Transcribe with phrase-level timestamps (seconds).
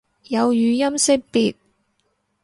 [0.29, 1.53] 有語音識別